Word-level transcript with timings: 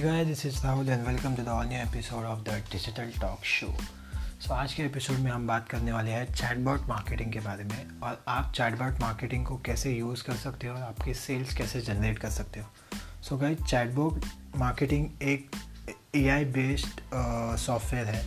Hey 0.00 0.06
guys, 0.06 0.28
this 0.28 0.44
is 0.46 0.54
Rahul 0.60 0.88
and 0.88 1.04
welcome 1.04 1.36
to 1.36 1.42
the 1.42 1.50
all 1.50 1.64
new 1.64 1.76
episode 1.76 2.24
of 2.24 2.42
the 2.42 2.52
Digital 2.70 3.08
Talk 3.20 3.42
Show. 3.44 3.72
सो 4.40 4.54
आज 4.54 4.74
के 4.74 4.82
episode 4.82 5.18
में 5.18 5.30
हम 5.30 5.46
बात 5.46 5.68
करने 5.68 5.92
वाले 5.92 6.10
हैं 6.10 6.32
चैटबॉट 6.32 6.88
मार्केटिंग 6.88 7.32
के 7.32 7.40
बारे 7.40 7.64
में 7.64 8.00
और 8.02 8.22
आप 8.28 8.52
चैटबॉट 8.56 9.00
मार्केटिंग 9.00 9.44
को 9.46 9.56
कैसे 9.66 9.92
यूज़ 9.92 10.22
कर 10.24 10.36
सकते 10.44 10.66
हो 10.66 10.74
और 10.74 10.82
आपके 10.82 11.14
सेल्स 11.14 11.54
कैसे 11.56 11.80
जनरेट 11.90 12.18
कर 12.18 12.30
सकते 12.30 12.60
हो 12.60 13.00
सो 13.28 13.36
गाइस 13.38 13.62
चैटबॉट 13.62 14.24
मार्केटिंग 14.56 15.22
एक 15.22 15.56
ए 16.14 16.26
आई 16.28 16.44
बेस्ड 16.56 17.00
सॉफ्टवेयर 17.66 18.06
है 18.06 18.24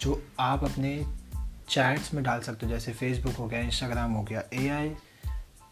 जो 0.00 0.20
आप 0.48 0.64
अपने 0.64 0.94
चैट्स 1.68 2.12
में 2.14 2.22
डाल 2.24 2.40
सकते 2.48 2.66
हो 2.66 2.72
जैसे 2.72 2.92
फेसबुक 3.04 3.36
हो 3.36 3.46
गया 3.46 3.60
इंस्टाग्राम 3.70 4.12
हो 4.12 4.22
गया 4.32 4.42
ए 4.54 4.68
आई 4.70 4.94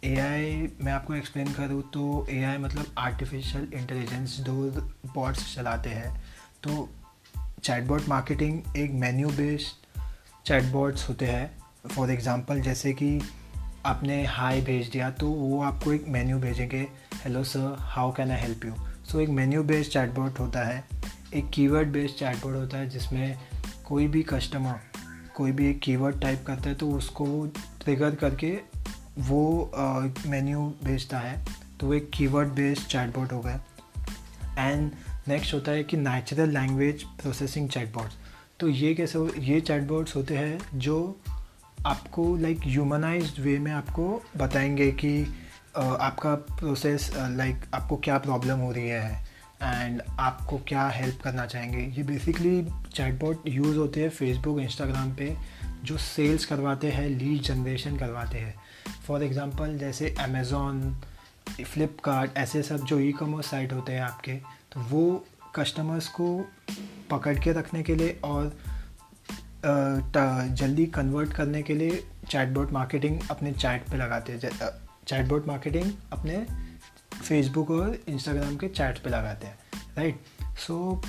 ए 0.02 0.14
आई 0.16 0.68
मैं 0.84 0.92
आपको 0.92 1.14
एक्सप्लेन 1.14 1.52
करूँ 1.52 1.82
तो 1.94 2.26
ए 2.30 2.42
आई 2.44 2.58
मतलब 2.58 2.94
आर्टिफिशियल 2.98 3.66
इंटेलिजेंस 3.74 4.36
दो 4.40 4.52
बॉट्स 5.14 5.54
चलाते 5.54 5.90
हैं। 5.90 6.12
तो 6.62 6.88
चैटबॉट 7.62 8.08
मार्केटिंग 8.08 8.76
एक 8.76 8.92
मेन्यू 9.00 9.28
बेस्ड 9.30 9.98
चैटबॉट्स 10.46 11.08
होते 11.08 11.26
हैं। 11.26 11.50
फॉर 11.88 12.10
एग्ज़ाम्पल 12.10 12.60
जैसे 12.60 12.92
कि 12.92 13.20
आपने 13.86 14.24
हाई 14.26 14.60
भेज 14.60 14.88
दिया 14.90 15.10
तो 15.10 15.28
वो 15.28 15.60
आपको 15.62 15.92
एक 15.92 16.08
मेन्यू 16.08 16.38
भेजेंगे। 16.38 16.86
Hello 17.14 17.44
sir 17.44 17.76
how 17.90 18.12
can 18.12 18.30
I 18.30 18.40
help 18.40 18.64
you 18.64 18.74
so 19.10 19.20
एक 19.20 19.28
मेन्यू 19.30 19.62
बेस्ड 19.64 19.92
चैटबॉट 19.92 20.40
होता 20.40 20.64
है। 20.68 20.84
एक 21.34 21.50
कीवर्ड 21.54 21.92
बेस्ड 21.92 22.16
चैटबॉट 22.16 22.54
होता 22.54 22.78
है, 22.78 22.88
जिसमें 22.88 23.38
कोई 23.84 24.08
भी 24.08 24.22
कस्टमर 24.24 24.80
कोई 25.36 25.52
भी 25.52 25.70
एक 25.70 25.80
कीवर्ड 25.80 26.20
टाइप 26.20 26.44
करता 26.46 26.68
है 26.68 26.74
तो 26.76 26.90
उसको 26.92 27.46
ट्रिगर 27.82 28.14
करके 28.16 28.58
वो 29.20 29.70
मेन्यू 30.26 30.74
भेजता 30.84 31.18
है 31.18 31.46
तो 31.80 31.94
एक 31.94 32.10
कीवर्ड 32.10 32.48
बेस्ड 32.48 32.86
चैटबॉट 32.86 33.32
हो 33.32 33.40
गया 33.40 33.64
एंड 34.58 34.92
नेक्स्ट 35.28 35.54
होता 35.54 35.72
है 35.72 35.84
कि 35.84 35.96
नेचुरल 35.96 36.48
लैंग्वेज 36.48 37.02
प्रोसेसिंग 37.02 37.68
चैटबॉट्स 37.68 38.14
तो 38.60 38.68
ये 38.68 38.94
कैसे 38.94 39.18
हो 39.18 39.30
ये 39.38 39.60
चैटबॉट्स 39.60 40.16
होते 40.16 40.36
हैं 40.36 40.78
जो 40.78 41.20
आपको 41.86 42.36
लाइक 42.36 42.60
ह्यूमनाइज्ड 42.66 43.40
वे 43.40 43.58
में 43.58 43.72
आपको 43.72 44.22
बताएँगे 44.36 44.92
कि 44.92 45.24
uh, 45.24 45.82
आपका 45.82 46.34
प्रोसेस 46.34 47.12
लाइक 47.16 47.56
uh, 47.56 47.62
like, 47.62 47.74
आपको 47.74 47.96
क्या 47.96 48.18
प्रॉब्लम 48.18 48.58
हो 48.58 48.72
रही 48.72 48.88
है 48.88 49.26
एंड 49.62 50.02
आपको 50.18 50.58
क्या 50.58 50.88
हेल्प 50.88 51.20
करना 51.24 51.46
चाहेंगे। 51.46 51.96
ये 51.96 52.02
बेसिकली 52.02 52.66
चैटबॉट 52.94 53.42
यूज़ 53.46 53.76
होते 53.76 54.02
हैं 54.02 54.10
फेसबुक 54.10 54.60
इंस्टाग्राम 54.60 55.14
पे 55.14 55.36
जो 55.84 55.98
सेल्स 55.98 56.44
करवाते 56.44 56.90
हैं 56.90 57.08
लीड 57.08 57.42
जनरेशन 57.42 57.96
करवाते 57.96 58.38
हैं। 58.38 58.54
फॉर 59.06 59.22
एग्ज़ाम्पल 59.22 59.78
जैसे 59.78 60.14
अमेज़ोन 60.20 61.00
फ्लिपकार्ट 61.50 62.36
ऐसे 62.36 62.62
सब 62.62 62.84
जो 62.84 62.98
ई 62.98 63.12
कॉमर्स 63.12 63.50
साइट 63.50 63.72
होते 63.72 63.92
हैं 63.92 64.00
आपके 64.00 64.32
तो 64.72 64.80
वो 64.80 65.26
कस्टमर्स 65.54 66.08
को 66.08 66.50
पकड़ 67.10 67.38
के 67.38 67.52
रखने 67.52 67.82
के 67.82 67.94
लिए 67.94 68.20
और 68.24 68.58
जल्दी 70.54 70.86
कन्वर्ट 70.86 71.32
करने 71.32 71.62
के 71.62 71.74
लिए 71.74 72.04
चैटबॉट 72.28 72.72
मार्केटिंग 72.72 73.20
अपने 73.30 73.52
चैट 73.52 73.88
पे 73.90 73.96
लगाते 73.96 74.32
हैं। 74.32 74.70
चैटबॉट 75.06 75.46
मार्केटिंग 75.46 75.92
अपने 76.12 76.46
फेसबुक 77.22 77.70
और 77.70 77.98
इंस्टाग्राम 78.08 78.56
के 78.56 78.68
चैट 78.68 78.98
पे 78.98 79.10
लगाते 79.10 79.46
हैं 79.46 79.58
राइट 79.96 80.20
सो 80.58 81.02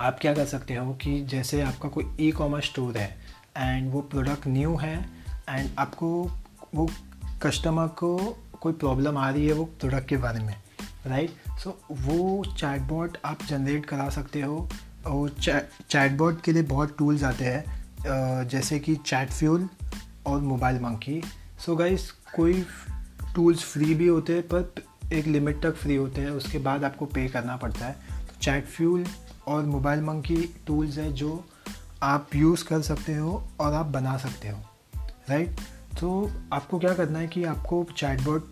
आप 0.00 0.18
क्या 0.20 0.34
कर 0.34 0.44
सकते 0.44 0.74
हो 0.74 0.94
कि 0.94 1.24
जैसे 1.24 1.62
आपका 1.62 1.88
कोई 1.88 2.16
ई 2.20 2.30
कॉमर्स 2.30 2.64
स्टोर 2.64 2.96
है 2.96 3.18
एंड 3.56 3.92
वो 3.92 4.00
प्रोडक्ट 4.00 4.46
न्यू 4.46 4.76
है 4.76 5.10
एंड 5.48 5.70
आपको 5.78 6.30
वो 6.74 6.90
कस्टमर 7.42 7.86
को 7.86 8.36
कोई 8.60 8.72
प्रॉब्लम 8.72 9.18
आ 9.18 9.30
रही 9.30 9.46
है 9.46 9.52
वो 9.52 9.64
प्रोडक्ट 9.64 10.08
के 10.08 10.16
बारे 10.16 10.40
में 10.40 10.54
राइट 11.06 11.34
सो 11.58 11.70
so, 11.70 11.98
वो 11.98 12.44
चैटबॉट 12.44 13.18
आप 13.24 13.38
जनरेट 13.42 13.86
करा 13.86 14.08
सकते 14.08 14.40
हो 14.40 14.68
और 15.06 15.28
चैटबॉट 15.90 16.42
के 16.42 16.52
लिए 16.52 16.62
बहुत 16.62 16.96
टूल्स 16.98 17.22
आते 17.22 17.44
हैं 17.44 17.82
जैसे 18.48 18.78
कि 18.78 18.94
चैट 18.94 19.30
फ्यूल 19.30 19.68
और 20.26 20.40
मोबाइल 20.40 20.80
मंकी 20.80 21.22
सो 21.66 21.76
गाइस 21.76 22.10
कोई 22.10 22.66
टूल्स 23.34 23.64
फ्री 23.64 23.94
भी 23.94 24.06
होते 24.06 24.32
हैं 24.32 24.42
पर 24.42 24.74
एक 25.12 25.26
लिमिट 25.26 25.62
तक 25.62 25.76
फ्री 25.76 25.96
होते 25.96 26.20
हैं 26.20 26.30
उसके 26.30 26.58
बाद 26.58 26.84
आपको 26.84 27.06
पे 27.06 27.28
करना 27.28 27.56
पड़ता 27.56 27.86
है। 27.86 27.92
तो 28.26 28.38
चैट 28.42 28.66
फ्यूल 28.66 29.06
और 29.46 29.64
मोबाइल 29.64 30.00
मंकी 30.00 30.54
टूल्स 30.66 30.98
है 30.98 31.12
जो 31.12 31.44
आप 32.02 32.34
यूज़ 32.34 32.64
कर 32.64 32.82
सकते 32.82 33.14
हो 33.14 33.48
और 33.60 33.72
आप 33.72 33.86
बना 33.86 34.16
सकते 34.16 34.48
हो 34.48 34.58
राइट 35.30 35.56
तो 36.02 36.30
आपको 36.52 36.78
क्या 36.78 36.92
करना 36.94 37.18
है 37.18 37.26
कि 37.28 37.42
आपको 37.44 37.84
चैटबॉट 37.96 38.50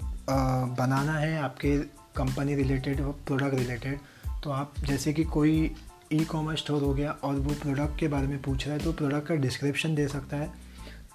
बनाना 0.78 1.12
है 1.12 1.38
आपके 1.38 1.76
कंपनी 2.16 2.54
रिलेटेड 2.54 3.00
प्रोडक्ट 3.26 3.54
रिलेटेड 3.54 3.98
तो 4.44 4.50
आप 4.50 4.74
जैसे 4.84 5.12
कि 5.12 5.24
कोई 5.24 5.74
ई 6.12 6.24
कॉमर्स 6.24 6.58
स्टोर 6.58 6.82
हो 6.82 6.92
गया 6.94 7.10
और 7.24 7.34
वो 7.34 7.54
प्रोडक्ट 7.54 7.98
के 7.98 8.08
बारे 8.08 8.26
में 8.26 8.40
पूछ 8.42 8.66
रहा 8.66 8.76
है 8.76 8.84
तो 8.84 8.92
प्रोडक्ट 8.92 9.26
का 9.28 9.34
डिस्क्रिप्शन 9.34 9.94
दे 9.94 10.06
सकता 10.08 10.36
है। 10.36 10.52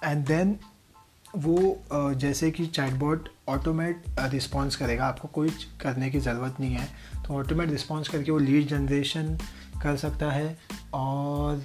एंड 0.04 0.26
देन 0.26 0.56
वो 1.36 2.14
जैसे 2.14 2.50
कि 2.50 2.66
चैटबॉट 2.66 3.28
ऑटोमेट 3.48 4.04
रिस्पॉन्स 4.20 4.76
करेगा। 4.76 5.06
आपको 5.06 5.28
कोई 5.28 5.50
करने 5.80 6.10
की 6.10 6.20
ज़रूरत 6.20 6.60
नहीं 6.60 6.74
है। 6.74 6.88
तो 7.26 7.34
ऑटोमेट 7.34 7.70
रिस्पॉन्स 7.70 8.08
करके 8.08 8.30
वो 8.30 8.38
लीड 8.38 8.66
जनरेशन 8.68 9.36
कर 9.82 9.96
सकता 9.96 10.30
है 10.32 10.56
और 10.94 11.64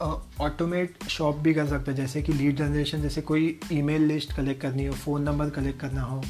ऑटोमेट 0.00 1.04
शॉप 1.08 1.36
भी 1.36 1.54
कर 1.54 1.66
सकते 1.66 1.90
है। 1.90 1.96
जैसे 1.96 2.22
कि 2.22 2.32
लीड 2.32 2.56
जनरेशन 2.56 3.02
जैसे 3.02 3.20
कोई 3.22 3.58
ईमेल 3.72 4.02
लिस्ट 4.02 4.36
कलेक्ट 4.36 4.62
करनी 4.62 4.86
हो 4.86 4.94
फ़ोन 4.94 5.22
नंबर 5.22 5.50
कलेक्ट 5.50 5.80
करना 5.80 6.02
हो, 6.02 6.22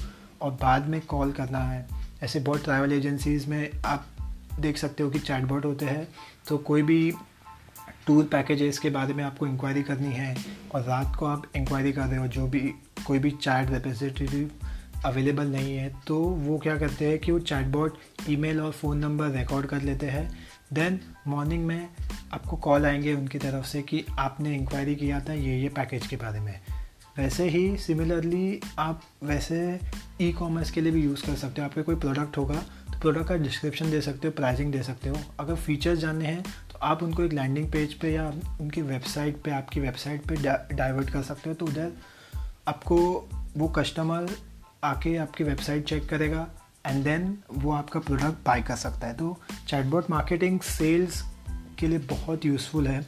और 0.42 0.50
बाद 0.52 0.86
में 0.86 1.00
कॉल 1.00 1.32
करना 1.32 1.58
है। 1.60 1.86
ऐसे 2.22 2.40
बहुत 2.40 2.64
ट्रैवल 2.64 2.92
एजेंसीज़ 2.92 3.48
में 3.50 3.70
आप 3.86 4.06
देख 4.60 4.76
सकते 4.78 5.02
हो 5.02 5.10
कि 5.10 5.18
चैटबॉट 5.18 5.64
होते 5.64 5.86
हैं। 5.86 6.06
तो 6.48 6.58
कोई 6.58 6.82
भी 6.82 7.12
टूर 8.06 8.24
पैकेजेस 8.24 8.78
के 8.78 8.90
बारे 8.90 9.14
में 9.14 9.22
आपको 9.24 9.46
इंक्वायरी 9.46 9.82
करनी 9.82 10.12
है, 10.12 10.36
और 10.74 10.82
रात 10.82 11.16
को 11.16 11.26
आप 11.26 11.50
इंक्वायरी 11.56 11.92
कर 11.92 12.06
रहे 12.06 12.18
हो, 12.18 12.26
जो 12.26 12.46
भी 12.46 12.60
कोई 13.06 13.18
भी 13.18 13.30
चैट 13.32 13.70
रिप्रेजेंटेटिव 13.70 14.50
अवेलेबल 15.04 15.46
नहीं 15.46 15.76
है 15.76 15.88
तो 16.06 16.18
वो 16.18 16.58
क्या 16.58 16.76
करते 16.78 17.08
हैं 17.08 17.18
कि 17.18 17.32
वो 17.32 17.38
चैटबॉट 17.40 17.98
ईमेल 18.30 18.60
और 18.60 18.70
फ़ोन 18.72 18.98
नंबर 18.98 19.30
रिकॉर्ड 19.30 19.66
कर 19.66 19.82
लेते 19.82 20.06
हैं। 20.06 20.30
देन 20.72 21.00
मॉर्निंग 21.26 21.66
में 21.66 21.88
आपको 22.32 22.56
कॉल 22.56 22.86
आएँगे 22.86 23.14
उनकी 23.14 23.38
तरफ़ 23.38 23.66
से 23.66 23.82
कि 23.82 24.04
आपने 24.18 24.54
इंक्वायरी 24.54 24.94
किया 24.94 25.20
था 25.20 25.32
ये 25.32 25.58
ये 25.58 25.68
पैकेज 25.68 26.06
के 26.06 26.16
बारे 26.16 26.40
में। 26.40 26.60
वैसे 27.18 27.48
ही 27.48 27.76
सिमिलरली 27.78 28.60
आप 28.78 29.02
वैसे 29.22 29.80
ई 30.20 30.32
कॉमर्स 30.32 30.70
के 30.70 30.80
लिए 30.80 30.92
भी 30.92 31.02
यूज़ 31.02 31.24
कर 31.26 31.34
सकते 31.34 31.60
हो। 31.60 31.66
आपके 31.66 31.82
कोई 31.82 31.94
प्रोडक्ट 31.94 32.36
होगा 32.36 32.56
तो 32.92 32.98
प्रोडक्ट 32.98 33.28
का 33.28 33.36
डिस्क्रिप्शन 33.36 33.90
दे 33.90 34.00
सकते 34.00 34.28
हो 34.28 34.32
प्राइसिंग 34.32 34.72
दे 34.72 34.82
सकते 34.82 35.08
हो। 35.08 35.16
अगर 35.40 35.54
फीचर्स 35.54 35.98
जानने 35.98 36.26
हैं 36.26 36.42
तो 36.42 36.78
आप 36.82 37.02
उनको 37.02 37.22
एक 37.22 37.32
लैंडिंग 37.32 37.70
पेज 37.72 37.94
पे 37.94 38.12
या 38.12 38.28
उनकी 38.60 38.82
वेबसाइट 38.82 39.40
पे, 39.42 39.50
आपकी 39.50 39.80
वेबसाइट 39.80 40.22
पे 40.22 40.36
डाइवर्ट 40.74 41.10
कर 41.10 41.22
सकते 41.22 41.50
हो। 41.50 41.54
तो 41.54 41.66
उधर 41.66 41.92
आपको 42.68 42.98
वो 43.56 43.68
कस्टमर 43.68 44.30
आके 44.84 45.16
आपकी 45.16 45.44
वेबसाइट 45.44 45.84
चेक 45.84 46.08
करेगा। 46.08 46.46
एंड 46.86 47.02
देन 47.04 47.36
वो 47.52 47.72
आपका 47.72 48.00
प्रोडक्ट 48.00 48.44
बाय 48.46 48.62
कर 48.62 48.76
सकता 48.76 49.06
है। 49.06 49.14
तो 49.14 49.36
चैटबॉट 49.68 50.10
मार्केटिंग 50.10 50.60
सेल्स 50.60 51.22
के 51.78 51.86
लिए 51.86 51.98
बहुत 52.10 52.44
यूज़फुल 52.44 52.86
है। 52.88 53.00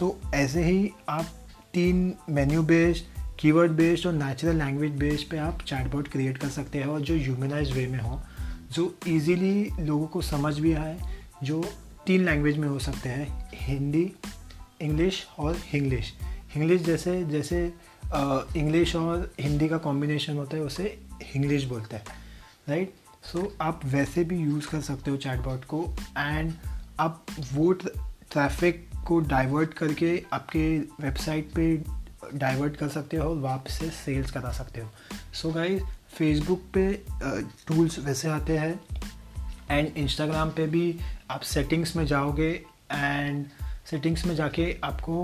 तो 0.00 0.18
ऐसे 0.34 0.64
ही 0.64 0.90
आप 1.08 1.26
तीन 1.74 2.14
मेन्यू 2.30 2.62
बेस्ड 2.62 3.04
कीवर्ड 3.40 3.72
बेस्ड 3.72 4.06
और 4.06 4.12
नेचुरल 4.12 4.56
लैंग्वेज 4.56 4.92
बेस्ड 4.92 5.30
पे 5.30 5.38
आप 5.38 5.62
चैटबॉट 5.62 6.08
क्रिएट 6.08 6.38
कर 6.38 6.48
सकते 6.48 6.78
हैं 6.78 6.86
और 6.86 7.00
जो 7.00 7.14
ह्यूमनाइज 7.14 7.72
वे 7.72 7.86
में 7.86 7.98
हो। 7.98 8.20
जो 8.72 8.94
इजीली 9.06 9.68
लोगों 9.80 10.06
को 10.06 10.22
समझ 10.22 10.58
भी 10.58 10.72
आए, 10.72 10.98
जो 11.42 11.62
तीन 12.06 12.24
लैंग्वेज 12.24 12.56
में 12.58 12.68
हो 12.68 12.78
सकते 12.78 13.08
हैं। 13.08 13.50
हिंदी 13.56 14.10
इंग्लिश 14.80 15.26
और 15.38 15.56
हिंग्लिश 15.64 16.12
हिंग्लिश 16.52 16.82
जैसे 16.82 17.22
जैसे 17.24 17.64
इंग्लिश 18.56 18.94
और 18.96 19.30
हिंदी 19.40 19.68
का 19.68 19.78
कॉम्बिनेशन 19.78 20.36
होता 20.36 20.56
है, 20.56 20.62
उसे 20.62 20.98
हिंग्लिश 21.22 21.64
बोलते 21.64 21.96
हैं। 21.96 22.04
राइट 22.68 22.94
सो 23.32 23.38
so, 23.38 23.48
आप 23.60 23.80
वैसे 23.84 24.24
भी 24.24 24.38
यूज़ 24.38 24.68
कर 24.68 24.80
सकते 24.80 25.10
हो 25.10 25.16
चैटबॉट 25.16 25.64
को 25.64 25.84
एंड 26.18 26.52
आप 27.00 27.26
वो 27.52 27.72
ट्रैफ़िक 27.72 28.88
को 29.06 29.20
डाइवर्ट 29.20 29.74
करके 29.74 30.22
आपके 30.32 30.78
वेबसाइट 30.78 31.50
पे 31.52 31.76
डाइवर्ट 32.34 32.76
कर 32.76 32.88
सकते 32.88 33.16
हो 33.16 33.28
और 33.30 33.38
वापस 33.38 33.72
से 33.72 33.88
सेल्स 33.90 34.30
करा 34.30 34.52
सकते 34.52 34.80
हो। 34.80 34.90
सो 35.34 35.52
गाइस 35.52 35.82
फेसबुक 36.14 36.62
पे 36.74 36.92
टूल्स 37.68 37.98
वैसे 37.98 38.28
आते 38.28 38.58
हैं 38.58 38.80
एंड 39.70 39.96
इंस्टाग्राम 39.96 40.50
पे 40.50 40.66
भी 40.66 40.98
आप 41.30 41.40
सेटिंग्स 41.40 41.96
में 41.96 42.04
जाओगे 42.06 42.50
एंड 42.92 43.46
सेटिंग्स 43.90 44.24
में 44.26 44.34
जाके 44.36 44.76
आपको 44.84 45.16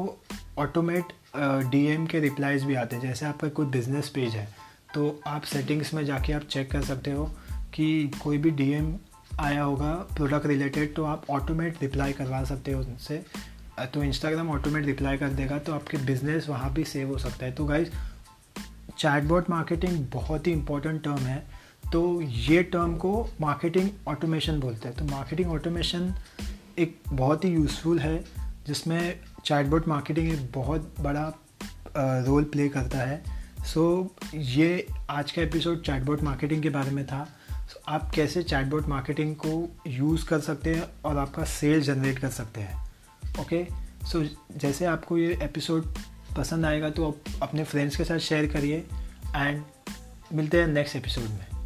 ऑटोमेट 0.58 1.12
डी 1.36 1.68
डीएम 1.70 2.06
के 2.06 2.20
रिप्लाइज 2.20 2.64
भी 2.64 2.74
आते 2.74 2.96
हैं। 2.96 3.02
जैसे 3.02 3.26
आपका 3.26 3.48
कोई 3.48 3.66
बिज़नेस 3.66 4.08
पेज 4.08 4.34
है 4.34 4.48
तो 4.94 5.20
आप 5.26 5.42
सेटिंग्स 5.42 5.94
में 5.94 6.04
जाके 6.04 6.32
आप 6.32 6.42
चेक 6.42 6.70
कर 6.70 6.82
सकते 6.82 7.10
हो। 7.10 7.30
कि 7.74 8.10
कोई 8.22 8.38
भी 8.38 8.50
डीएम 8.50 8.94
आया 9.40 9.62
होगा 9.62 9.92
प्रोडक्ट 10.16 10.46
रिलेटेड 10.46 10.94
तो 10.94 11.04
आप 11.04 11.24
ऑटोमेट 11.30 11.82
रिप्लाई 11.82 12.12
करवा 12.12 12.42
सकते 12.44 12.72
हो 12.72 12.82
उनसे। 12.82 13.22
तो 13.94 14.02
इंस्टाग्राम 14.04 14.50
ऑटोमेट 14.50 14.86
रिप्लाई 14.86 15.16
कर 15.16 15.28
देगा 15.28 15.58
तो 15.58 15.72
आपके 15.72 15.96
बिज़नेस 15.96 16.48
वहाँ 16.48 16.72
भी 16.72 16.84
सेव 16.84 17.08
हो 17.08 17.18
सकता 17.18 17.46
है। 17.46 17.52
तो 17.52 17.64
गाइज़ 17.64 17.88
चैटबॉट 18.98 19.50
मार्केटिंग 19.50 20.06
बहुत 20.12 20.46
ही 20.46 20.52
इंपॉर्टेंट 20.52 21.02
टर्म 21.04 21.16
है। 21.16 21.46
तो 21.92 22.20
ये 22.22 22.62
टर्म 22.62 22.96
को 22.96 23.12
मार्केटिंग 23.40 23.90
ऑटोमेशन 24.08 24.60
बोलते 24.60 24.88
हैं। 24.88 24.96
तो 24.96 25.04
मार्केटिंग 25.04 25.50
ऑटोमेशन 25.50 26.14
एक 26.78 27.00
बहुत 27.08 27.44
ही 27.44 27.50
यूज़फुल 27.50 27.98
है 27.98 28.24
जिसमें 28.66 29.20
चैटबॉट 29.44 29.88
मार्केटिंग 29.88 30.32
एक 30.32 30.50
बहुत 30.54 30.94
बड़ा 31.00 31.32
रोल 31.96 32.44
प्ले 32.44 32.68
करता 32.68 32.98
है। 32.98 33.22
सो 33.64 34.14
so, 34.24 34.34
ये 34.34 34.86
आज 35.10 35.32
का 35.32 35.42
एपिसोड 35.42 35.82
चैटबॉट 35.82 36.22
मार्केटिंग 36.22 36.62
के 36.62 36.70
बारे 36.70 36.90
में 36.90 37.06
था। 37.06 37.26
So, 37.70 37.76
आप 37.88 38.10
कैसे 38.10 38.42
चैटबॉट 38.42 38.86
मार्केटिंग 38.86 39.36
को 39.36 39.68
यूज़ 39.86 40.26
कर 40.26 40.40
सकते 40.40 40.74
हैं 40.74 40.90
और 41.04 41.18
आपका 41.18 41.44
सेल 41.44 41.80
जनरेट 41.80 42.18
कर 42.18 42.28
सकते 42.28 42.60
हैं? 42.60 42.92
ओके 43.40 43.66
सो 44.06 44.24
जैसे 44.56 44.84
आपको 44.84 45.18
ये 45.18 45.38
एपिसोड 45.42 45.94
पसंद 46.36 46.64
आएगा 46.64 46.90
तो 46.90 47.08
आप 47.08 47.42
अपने 47.42 47.64
फ्रेंड्स 47.64 47.96
के 47.96 48.04
साथ 48.04 48.18
शेयर 48.18 48.46
करिए 48.46 48.76
एंड 49.36 49.64
मिलते 50.32 50.60
हैं 50.60 50.66
नेक्स्ट 50.66 50.96
एपिसोड 50.96 51.24
में। 51.24 51.59